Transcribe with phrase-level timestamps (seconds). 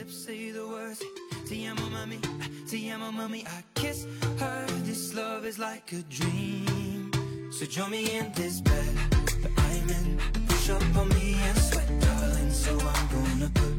[0.00, 1.02] lips say the words.
[1.46, 2.18] Te amo, mommy.
[2.66, 3.44] Te amo, mommy.
[3.46, 4.06] I kiss
[4.38, 4.66] her.
[4.88, 7.10] This love is like a dream.
[7.52, 8.94] So join me in this bed
[9.42, 10.18] that I'm in.
[10.48, 12.50] Push up on me and sweat, darling.
[12.50, 13.74] So I'm gonna put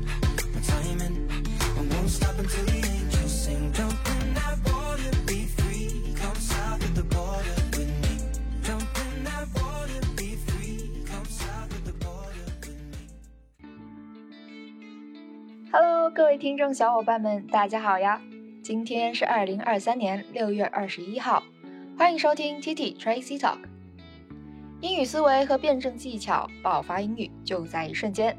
[0.54, 1.13] my time in.
[1.79, 2.91] I won't stop until the angels
[15.73, 18.21] Hello，各位听众小伙伴们，大家好呀！
[18.62, 21.41] 今天是二零二三年六月二十一号，
[21.98, 23.59] 欢迎收听 T T Tracy Talk。
[24.81, 28.38] 英语思维和辩证技巧，爆发英语就在一瞬间。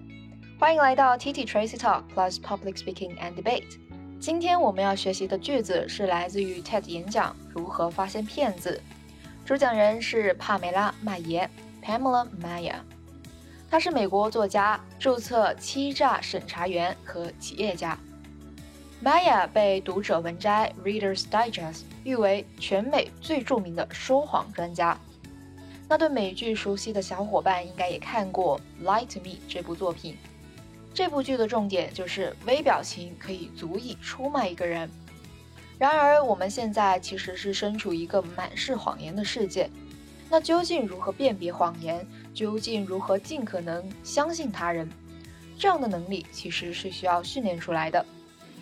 [0.59, 3.79] 欢迎来到 T T Tracy Talk Plus Public Speaking and Debate。
[4.21, 8.79] 今天我们要学习的句子是来自于 TED 演讲《如何发现骗子》，
[9.49, 11.49] 主讲人是帕梅拉·麦耶
[11.83, 12.75] （Pamela Maya）。
[13.73, 17.99] 他是美国作家、注册欺诈审查员和企业家。
[19.03, 25.01] Maya 被读者文摘 （Reader's Digest） 誉为全美最著名的说谎专家。
[25.89, 30.19] 那对美剧熟悉的小伙伴应该也看过《Lie to Me》这部作品。
[30.93, 34.87] 这部剧的重点就是微表情可以足以出卖一个人。
[35.79, 39.71] 然而，我们现在其实是身处一个满是谎言的世界。
[40.32, 42.06] 那究竟如何辨别谎言？
[42.34, 44.90] 究竟如何尽可能相信他人？
[45.58, 48.06] 这样的能力其实是需要训练出来的。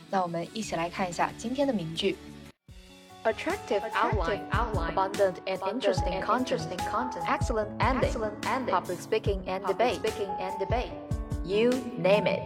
[0.09, 2.15] 那我们一起来看一下今天的名句。
[3.23, 6.61] Attractive, outline, outline, abundant and interesting, content,
[7.25, 10.91] excellent ending, excellent ending, public speaking and debate, speaking and debate.
[11.43, 12.41] You name it.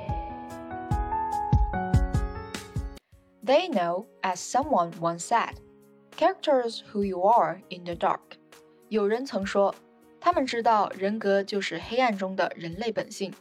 [3.44, 5.60] They know, as someone once said,
[6.16, 8.38] characters who you are in the dark.
[8.90, 9.74] 有人曾说，
[10.20, 13.34] 他们知道人格就是黑暗中的人类本性。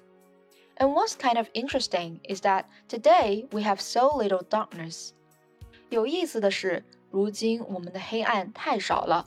[0.77, 5.11] And what's kind of interesting is that today we have so little darkness.
[5.91, 9.27] 有意思的是，如今我们的黑暗太少了。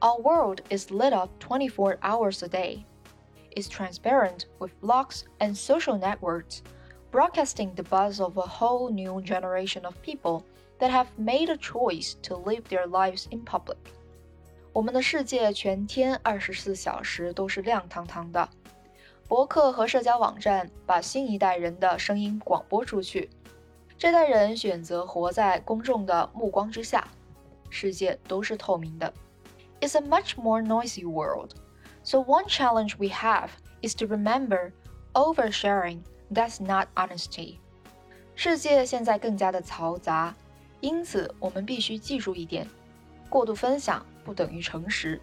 [0.00, 2.84] Our world is lit up 24 hours a day.
[3.54, 6.60] It's transparent with blocks and social networks,
[7.10, 10.44] broadcasting the buzz of a whole new generation of people
[10.78, 13.76] that have made a choice to live their lives in public.
[14.77, 18.47] 我们的世界全天二十四小时都是亮堂堂的，
[19.27, 23.27] 博客和社交网站把新一代人的声音广播出去。
[23.97, 27.07] 这代人选择活在公众的目光之下，
[27.71, 29.11] 世界都是透明的。
[29.81, 31.53] It's a much more noisy world,
[32.03, 33.49] so one challenge we have
[33.81, 34.73] is to remember
[35.13, 36.01] oversharing.
[36.31, 37.55] That's not honesty.
[38.35, 40.35] 世界现在更加的嘈杂，
[40.81, 42.69] 因此我们必须记住一点：
[43.27, 45.20] 过度分享不等于诚实。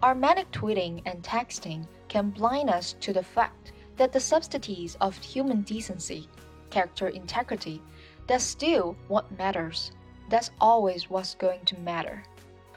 [0.00, 5.16] Our manic tweeting and texting can blind us to the fact that the subtleties of
[5.18, 6.26] human decency,
[6.70, 7.80] character integrity,
[8.26, 9.88] that's still what matters.
[10.28, 12.22] That's always what's going to matter.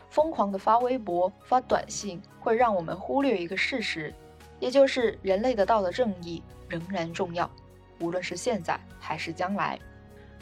[0.09, 4.13] 疯狂的发微博、发短信会让我们忽略一个事实，
[4.59, 7.49] 也就是人类的道德正义仍然重要，
[7.99, 9.77] 无论是现在还是将来。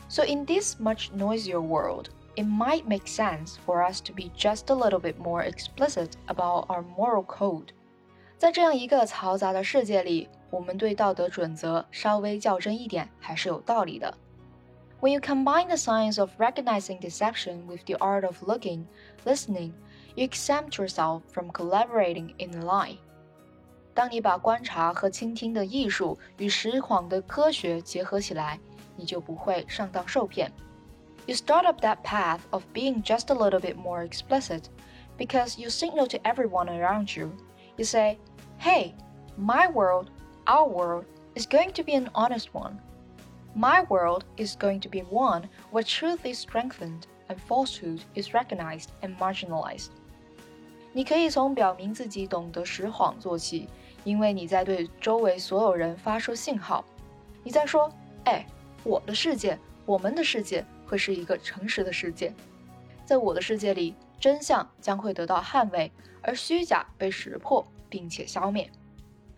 [0.08, 4.70] So in this much noisier world, it might make sense for us to be just
[4.70, 7.70] a little bit more explicit about our moral code.
[8.38, 14.18] 在这样一个嘈杂的世界里，我们对道德准则稍微较真一点还是有道理的。
[15.02, 18.86] When you combine the science of recognizing deception with the art of looking,
[19.26, 19.74] listening,
[20.16, 22.98] you exempt yourself from collaborating in a lie.
[23.94, 28.60] 当你把观察和倾听的艺术与实谎的科学结合起来，
[28.98, 30.52] 你就不会上当受骗。
[31.30, 34.70] You start up that path of being just a little bit more explicit
[35.18, 37.32] because you signal to everyone around you.
[37.78, 38.18] You say,
[38.60, 38.94] hey,
[39.38, 40.10] my world,
[40.46, 41.06] our world,
[41.36, 42.80] is going to be an honest one.
[43.56, 48.90] My world is going to be one where truth is strengthened and falsehood is recognized
[49.02, 49.90] and marginalized.
[50.94, 53.68] 你可以从表明自己懂得实谎做起，
[54.04, 56.86] 因为你在对周围所有人发出信号。
[57.44, 58.46] 你在说：“哎，
[58.84, 62.35] 我的世界，我们的世界 会是一个诚实的世界。
[63.05, 68.69] 在我的世界里，真相将会得到捍卫，而虚假被识破并且消灭。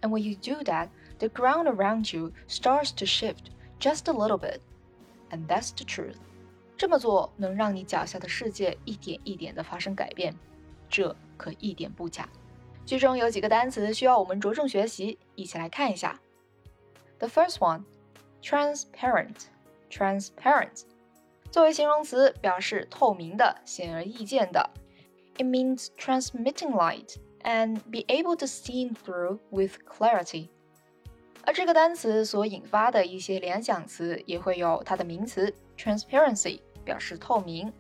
[0.01, 0.89] And when you do that,
[1.19, 4.61] the ground around you starts to shift just a little bit,
[5.31, 6.17] and that's the truth.
[6.79, 10.35] 这么做能让你脚下的世界一点一点的发生改变，
[10.89, 12.27] 这可一点不假。
[12.87, 16.19] 句中有几个单词需要我们着重学习，一起来看一下。
[17.19, 17.85] The first one,
[18.43, 19.45] transparent,
[19.89, 20.83] transparent，
[21.53, 24.71] 作为形容词表示透明的、显而易见的。
[25.37, 30.49] It means transmitting light and be able to see through with clarity.
[31.45, 37.71] 而这个单词所引发的一些联想词也会有它的名词 transparency，表示透明，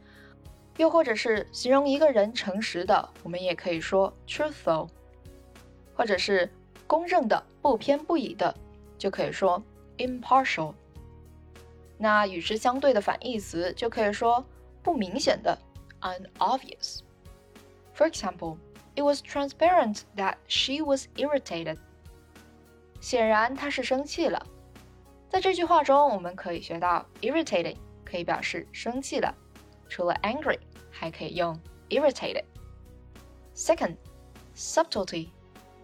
[0.76, 4.86] 又或者是形容一个人诚实的，我们也可以说 truthful，
[5.94, 6.52] 或者是
[6.86, 8.54] 公正的、不偏不倚的，
[8.98, 9.62] 就可以说
[9.96, 10.74] impartial。
[12.01, 14.45] 那与之相对的反义词就可以说
[14.83, 15.57] 不明显的
[16.01, 18.57] unobvious。For example,
[18.95, 21.77] it was transparent that she was irritated.
[23.01, 24.45] 显然她是生气了。
[25.29, 27.75] 在这句话中，我们可以学到 irritated
[28.05, 29.33] 可以表示生气了，
[29.89, 33.97] 除了 angry 还可以用 irritated。Second,
[34.55, 35.29] subtlety,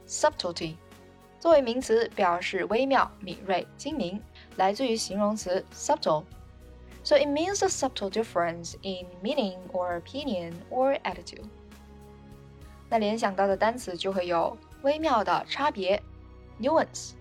[0.07, 0.75] subtlety
[1.39, 4.21] 作为名词表示微妙、敏锐、精明，
[4.57, 11.43] 来自于形容词 subtle。So it means a subtle difference in meaning or opinion or attitude。
[12.89, 16.01] 那联想到的单词就会有微妙的差别
[16.59, 17.13] nuance，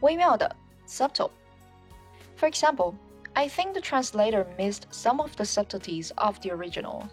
[0.00, 0.54] 微妙的
[0.86, 2.94] subtle。For example,
[3.34, 7.04] I think the translator missed some of the subtleties of the original.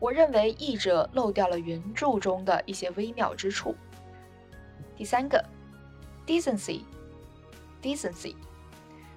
[0.00, 3.74] 我认为译者漏掉了原着中的一些微妙之处。
[4.96, 5.44] 第三个，
[6.26, 8.36] decency，decency，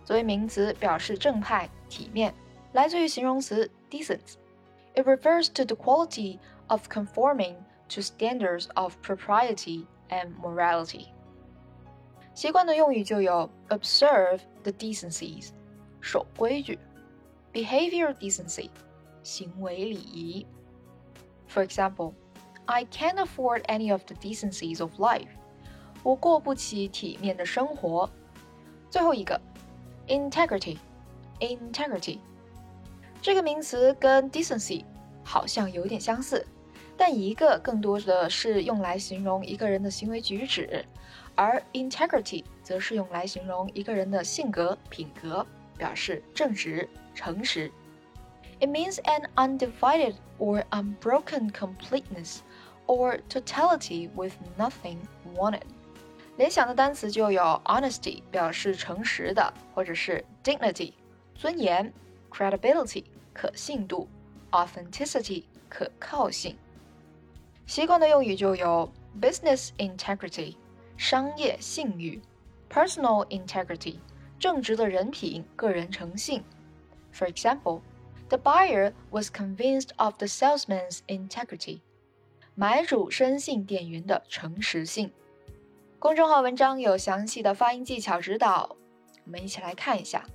[0.04, 2.34] 作为名词表示正派、体面，
[2.74, 7.56] 来自于形容词 decent。It refers to the quality of conforming
[7.90, 11.08] to standards of propriety and morality.
[12.34, 15.50] 习惯的用语就有 observe the decencies，
[16.00, 16.78] 守规矩；
[17.52, 18.70] behavior decency，
[19.24, 20.46] 行为礼仪。
[21.50, 22.14] For example,
[22.66, 25.30] I can't afford any of the decencies of life。
[26.04, 28.10] 我过不起体面的生活。
[28.90, 29.40] 最后一个
[30.08, 32.20] ，integrity，integrity，
[33.22, 34.84] 这个名词跟 decency
[35.24, 36.46] 好像有点相似，
[36.96, 40.86] 但一个更多的是用来形容一个人的行为举止。
[41.36, 45.46] 而 integrity 则是用来形容一个人的性格、品格，
[45.78, 47.72] 表示正直、诚实。
[48.60, 52.40] It means an undivided or unbroken completeness
[52.88, 54.98] or totality with nothing
[55.36, 55.62] wanted。
[56.38, 60.94] 联想的单词就有 honesty 表示诚实的，或者是 dignity
[61.36, 61.92] 尊严，
[62.30, 64.08] credibility 可信度，
[64.52, 66.58] authenticity 可靠性。
[67.66, 70.56] 习惯的用语就有 business integrity。
[70.98, 72.20] 商业信誉，
[72.72, 73.98] personal integrity，
[74.40, 76.44] 正直的人品、个人诚信。
[77.14, 77.82] For example,
[78.30, 81.82] the buyer was convinced of the salesman's integrity.
[82.56, 85.12] 买主深信店员的诚实性。
[86.02, 88.76] 公众号文章有详细的发音技巧指导，
[89.26, 90.26] 我们一起来看一下。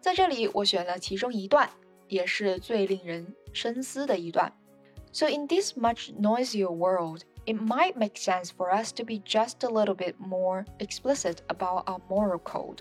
[0.00, 1.68] 在这里，我选了其中一段，
[2.08, 4.52] 也是最令人深思的一段。
[5.12, 9.68] So in this much noisier world it might make sense for us to be just a
[9.68, 12.80] little bit more explicit about our moral code.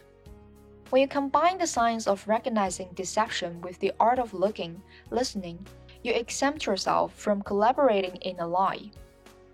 [0.91, 5.65] When you combine the science of recognizing deception with the art of looking, listening,
[6.03, 8.91] you exempt yourself from collaborating in a lie.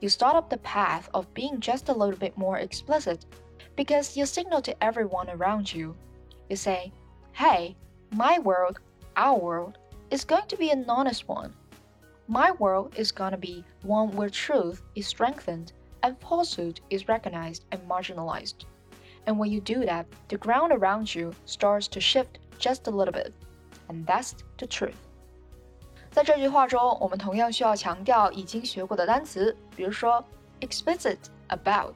[0.01, 3.25] You start up the path of being just a little bit more explicit
[3.77, 5.97] because you signal to everyone around you.
[6.51, 6.93] You say,
[7.33, 7.77] hey,
[8.11, 8.79] my world,
[9.17, 9.79] our world,
[10.11, 11.55] is going to be an honest one.
[12.29, 15.73] My world is gonna be one where truth is strengthened
[16.03, 18.65] and falsehood is recognized and marginalized.
[19.27, 23.13] And when you do that, the ground around you starts to shift just a little
[23.13, 23.33] bit.
[23.89, 25.06] And that's the truth.
[26.16, 30.24] 在这句话中，我们同样需要强调已经学过的单词，比如说
[30.60, 31.96] explicit about,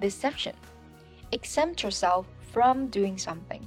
[0.00, 0.54] deception,
[1.32, 3.62] exempt yourself from doing something,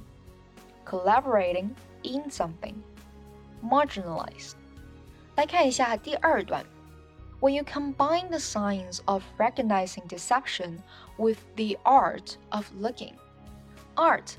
[0.86, 1.70] collaborating
[2.02, 2.74] in something,
[3.62, 4.52] marginalized.
[5.36, 6.64] 来看一下第二段。
[7.38, 10.78] When you combine the science of recognizing deception
[11.18, 13.12] with the art of looking,
[13.94, 14.36] art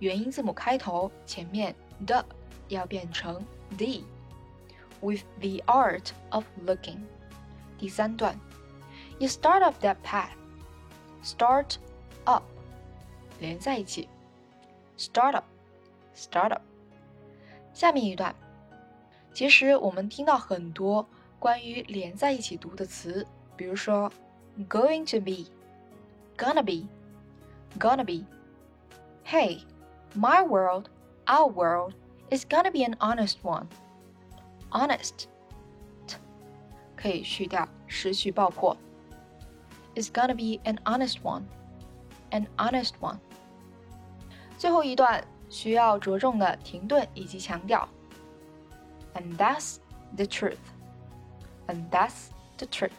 [0.00, 2.26] 元音字母开头，前面的
[2.66, 3.40] 要变成
[3.78, 4.02] the。
[5.04, 6.98] With the art of looking，
[7.78, 8.38] 第三段，
[9.18, 10.32] You start up that path.
[11.22, 11.76] Start
[12.24, 12.42] up
[13.38, 14.08] 连在一起，
[14.98, 16.62] start up，start up。
[17.72, 18.34] 下面一段。
[19.32, 21.06] 其实我们听到很多
[21.38, 24.12] 关于连在一起读的词，比如说
[24.68, 25.50] going to be,
[26.36, 26.86] gonna be,
[27.78, 28.26] gonna be.
[29.24, 29.60] Hey,
[30.14, 30.90] my world,
[31.26, 31.94] our world
[32.30, 33.66] is gonna be an honest one.
[34.74, 35.26] Honest,
[36.06, 36.16] t
[36.96, 38.76] 可以去掉失去爆破。
[39.96, 41.42] Is gonna be an honest one,
[42.30, 43.18] an honest one.
[44.56, 47.88] 最后一段需要着重的停顿以及强调。
[49.14, 49.80] and that's
[50.16, 50.58] the truth.
[51.68, 52.90] And that's the truth.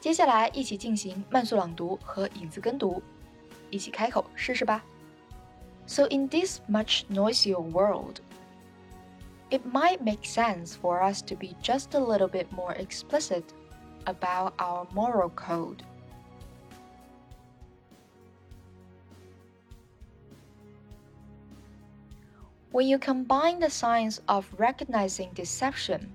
[0.00, 3.02] 接下来一起进行慢速朗读和影子跟读。
[3.70, 4.82] 一起开口试试吧。
[5.86, 8.20] So in this much noisier world,
[9.51, 13.53] it might make sense for us to be just a little bit more explicit
[14.07, 15.83] about our moral code.
[22.71, 26.11] When you combine the science of recognizing deception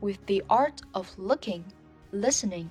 [0.00, 1.64] with the art of looking,
[2.10, 2.68] listening,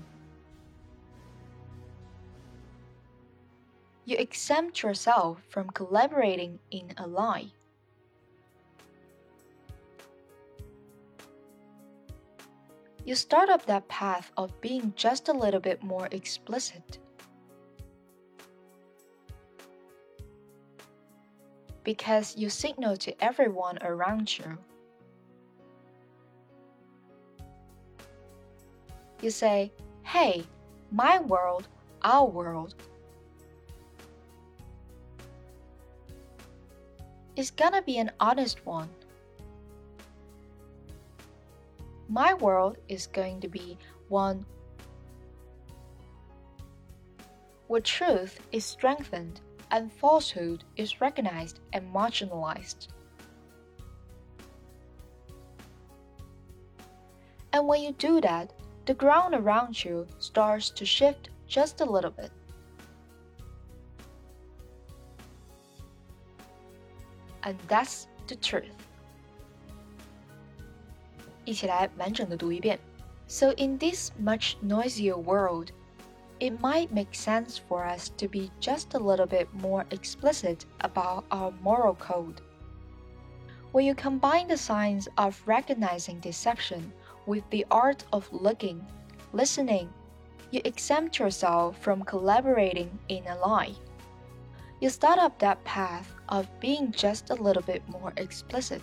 [4.06, 7.48] you exempt yourself from collaborating in a lie.
[13.04, 17.00] You start up that path of being just a little bit more explicit.
[21.84, 24.58] Because you signal to everyone around you.
[29.22, 29.72] You say,
[30.04, 30.44] hey,
[30.92, 31.68] my world,
[32.02, 32.74] our world,
[37.36, 38.90] is gonna be an honest one.
[42.08, 43.78] My world is going to be
[44.10, 44.46] one
[47.68, 52.90] where truth is strengthened and falsehood is recognized and marginalized.
[57.52, 58.54] And when you do that,
[58.86, 62.32] the ground around you starts to shift just a little bit.
[67.45, 68.75] And that's the truth.
[71.45, 72.79] 一起来完整的读一遍。
[73.27, 75.71] So in this much noisier world,
[76.41, 81.25] it might make sense for us to be just a little bit more explicit about
[81.31, 82.41] our moral code.
[83.73, 86.93] When you combine the science of recognizing deception
[87.27, 88.85] with the art of looking,
[89.33, 89.93] listening,
[90.51, 93.75] you exempt yourself from collaborating in a lie.
[94.81, 98.82] You start up that path of being just a little bit more explicit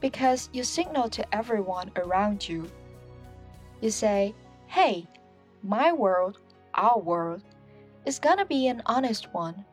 [0.00, 2.70] because you signal to everyone around you.
[3.80, 4.34] You say,
[4.66, 5.06] hey,
[5.62, 6.38] my world,
[6.74, 7.42] our world,
[8.06, 9.64] is gonna be an honest one.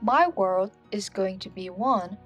[0.00, 2.16] My world is going to be one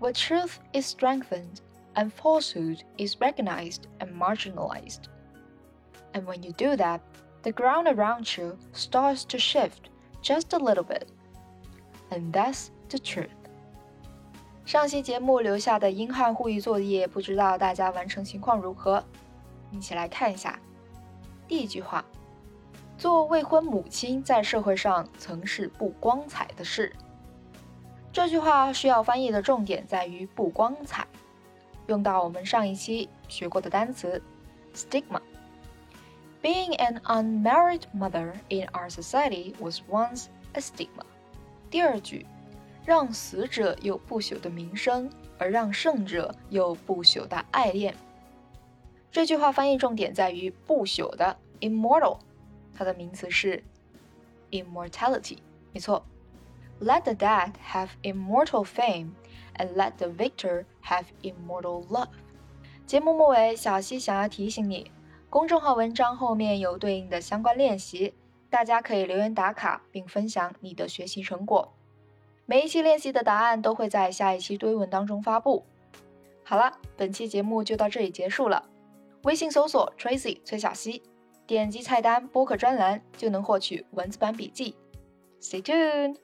[0.00, 1.60] where truth is strengthened
[1.94, 5.08] and falsehood is recognized and marginalized.
[6.14, 7.00] And when you do that,
[7.42, 9.90] the ground around you starts to shift
[10.22, 11.10] just a little bit.
[12.10, 13.30] And that's the truth.
[14.66, 19.02] 上期节目留下的英汉互译作业，不知道大家完成情况如何？
[19.72, 20.58] 一起来看一下。
[21.48, 22.04] 第一句话：
[22.96, 26.94] 做未婚母亲在社会上曾是不光彩的事。
[28.12, 31.06] 这句话需要翻译的重点在于“不光彩”，
[31.88, 34.22] 用到我们上一期学过的单词
[34.74, 35.20] “stigma”。
[36.42, 41.04] Being an unmarried mother in our society was once a stigma。
[41.70, 42.26] 第二句。
[42.84, 47.94] 让死者有不朽的名声，而让胜者有不朽的爱恋。
[49.12, 52.18] 这句话翻译重点在于“不朽的 ”（immortal），
[52.74, 53.62] 它的名词是
[54.50, 55.38] immortality。
[55.72, 56.04] 没错
[56.80, 59.10] ，Let the dead have immortal fame,
[59.56, 62.08] and let the victor have immortal love。
[62.86, 64.90] 节目末尾，小溪想要提醒你，
[65.28, 68.14] 公众号文章后面有对应的相关练习，
[68.48, 71.72] 大家可以留言打卡并分享你的学习成果。
[72.50, 75.64] 每一期练习的答案都会在下一期堆文当中发布。
[76.42, 78.60] 好了，本期节目就到这里结束了。
[79.22, 81.00] 微信搜索 Tracy 崔小溪，
[81.46, 84.74] 点击菜单播客专栏就能获取文字版笔记。
[85.40, 86.16] Stay tuned。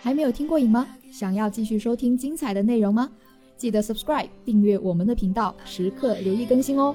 [0.00, 0.86] 还没有听过瘾吗？
[1.10, 3.10] 想要继续收听精彩的内容吗？
[3.56, 6.94] 记得 subscribe 订阅我们的频道，时刻留意更新哦。